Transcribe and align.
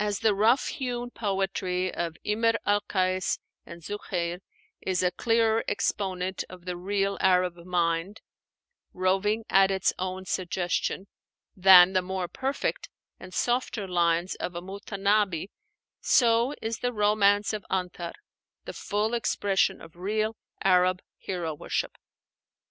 As 0.00 0.20
the 0.20 0.34
rough 0.34 0.68
hewn 0.68 1.10
poetry 1.10 1.92
of 1.92 2.16
Imr 2.24 2.54
al 2.64 2.80
Kais 2.80 3.38
and 3.66 3.82
Zuhéir 3.82 4.40
is 4.80 5.02
a 5.02 5.10
clearer 5.10 5.62
exponent 5.68 6.44
of 6.48 6.64
the 6.64 6.78
real 6.78 7.18
Arab 7.20 7.56
mind, 7.56 8.22
roving 8.94 9.44
at 9.50 9.70
its 9.70 9.92
own 9.98 10.24
suggestion, 10.24 11.08
than 11.54 11.92
the 11.92 12.00
more 12.00 12.26
perfect 12.26 12.88
and 13.20 13.34
softer 13.34 13.86
lines 13.86 14.34
of 14.36 14.54
a 14.54 14.62
Mutanábbi, 14.62 15.48
so 16.00 16.54
is 16.62 16.78
the 16.78 16.94
'Romance 16.94 17.52
of 17.52 17.66
Antar' 17.68 18.14
the 18.64 18.72
full 18.72 19.12
expression 19.12 19.82
of 19.82 19.94
real 19.94 20.36
Arab 20.62 21.02
hero 21.18 21.52
worship. 21.52 21.98